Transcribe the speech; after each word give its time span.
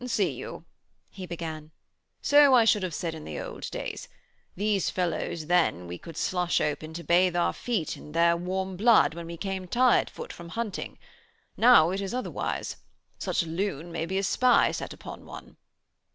'See 0.03 0.31
you,' 0.31 0.65
he 1.11 1.27
began. 1.27 1.69
'So 2.23 2.55
I 2.55 2.65
should 2.65 2.81
have 2.81 2.95
said 2.95 3.13
in 3.13 3.23
the 3.23 3.39
old 3.39 3.69
days. 3.69 4.07
These 4.55 4.89
fellows 4.89 5.45
then 5.45 5.85
we 5.85 5.99
could 5.99 6.17
slush 6.17 6.59
open 6.59 6.91
to 6.95 7.03
bathe 7.03 7.35
our 7.35 7.53
feet 7.53 7.95
in 7.95 8.13
their 8.13 8.35
warm 8.35 8.77
blood 8.77 9.13
when 9.13 9.27
we 9.27 9.37
came 9.37 9.67
tired 9.67 10.09
foot 10.09 10.33
from 10.33 10.49
hunting. 10.57 10.97
Now 11.55 11.91
it 11.91 12.01
is 12.01 12.15
otherwise. 12.15 12.77
Such 13.19 13.43
a 13.43 13.47
loon 13.47 13.91
may 13.91 14.07
be 14.07 14.17
a 14.17 14.23
spy 14.23 14.71
set 14.71 14.91
upon 14.91 15.23
one.' 15.23 15.57